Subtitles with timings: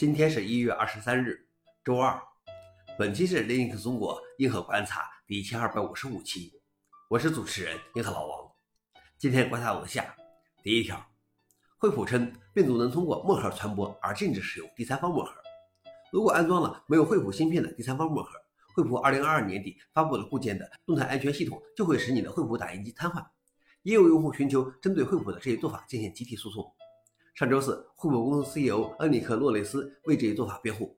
[0.00, 1.46] 今天是一月二十三日，
[1.84, 2.18] 周二。
[2.98, 6.58] 本期是 Linux 中国硬核观察第一千二百五十五期，
[7.10, 8.50] 我是主持人硬核老王。
[9.18, 10.16] 今天观察如下：
[10.62, 11.06] 第一条，
[11.76, 15.34] 惠普称病毒能通过墨盒传播，而禁止使用第三方墨盒。
[16.10, 18.30] 如果安装了没有惠普芯片的第三方墨盒，
[18.74, 23.22] 惠普二零二二年底发布的固件的动态安全系统就会使你的惠普打印机瘫痪。
[23.82, 26.74] 也有用户寻求针对惠普的这一做法进行集体诉讼。
[27.40, 30.94] 上周四，惠普公司 CEO 恩里克·洛雷斯为这一做法辩护：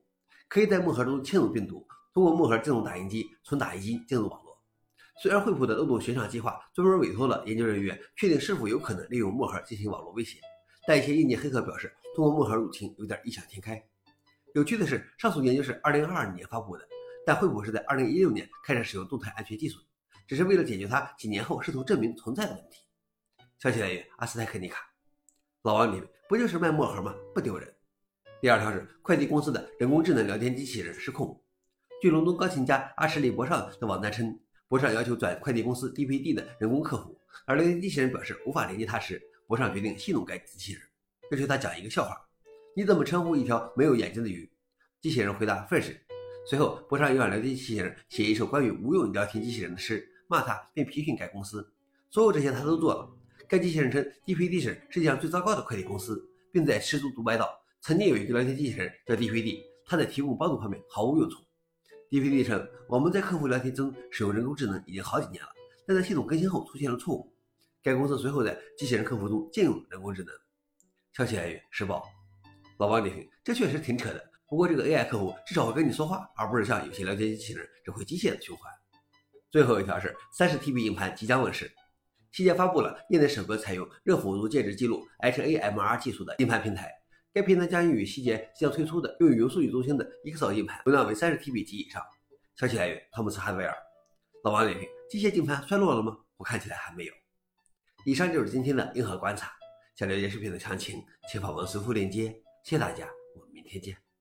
[0.49, 4.61] 可以在墨盒中嵌入病毒，通过墨盒进入打印机，从打印机进入网络。
[5.21, 10.37] 虽然惠普的漏洞悬赏计划专门委托了研究人员确定是否有可能利用墨盒进行网络威胁，
[10.85, 13.81] 但一些硬件黑客表示，通过墨盒入侵有点异想天开。
[14.53, 16.85] 有趣的是，上述研究是2022年发布的，
[17.25, 19.79] 但惠普是在2016年开始使用动态安全技术，
[20.27, 22.81] 只是为了解决它几年后试图证明存在的问题。
[23.59, 24.92] 消息来源：阿斯泰克尼卡。
[25.63, 27.15] 老王，你不就是卖墨盒吗？
[27.33, 27.73] 不丢人。
[28.41, 31.41] 第二条是快递公司的人工智能聊天机器人失控。
[32.01, 34.37] 据伦敦钢琴家阿什利·博尚的网站称，
[34.67, 40.81] 博尚要求转快递公司 DPD 的人工客服，而聊天机器人表示无法连接他时，博尚决定戏弄该机器人，
[41.31, 42.13] 要求他讲一个笑话：
[42.75, 44.51] 你怎么称呼一条没有眼睛的鱼？
[44.99, 45.95] 机器人回答：fish。
[46.45, 51.65] 随后，博尚又让聊天机器人写一首关于无用聊天机器人的诗，骂他并批评该公司。
[52.09, 53.09] 所有这些他都做了。
[53.53, 56.19] 该机器人称，DPD 是世界上最糟糕的快递公司，
[56.51, 57.47] 并在诗中独白道
[57.83, 61.37] ：“曾经有一个聊天机器人叫 DPD，它在提供帮助方面毫无用处。
[62.09, 65.49] ”DPD 称：“我们在客户聊天中使用人工智能已经好几年了，
[65.85, 67.31] 但在系统更新后出现了错误。”
[67.83, 70.33] 该公司随后在机器人客服中禁用人工智能。
[71.15, 72.03] 消息来源：时报。
[72.79, 74.31] 老王点评：这确实挺扯的。
[74.49, 78.63] 不过这个 AI 客户至少会跟你说话，而不是像有些聊天机器人只会机械的循环。
[79.51, 81.71] 最后一条是三十 TB 硬盘即将问世。
[82.33, 86.91] 细节发布了业内首个采用热辅助介质记录 HAMR 技术的硬盘平台。
[87.31, 92.01] 该平台将与希捷即将推出的用于云数据中心的 Excel 硬盘，容量为三十 TB 及以上。
[92.55, 93.75] 消息来源：汤姆斯·哈德威尔。
[94.43, 96.17] 老王点评：机械键盘衰落了吗？
[96.37, 97.13] 我看起来还没有。
[98.03, 99.51] 以上就是今天的硬核观察。
[99.95, 102.29] 想了解视频的详情，请访问随附链接。
[102.63, 104.12] 谢谢大家，我们明天见。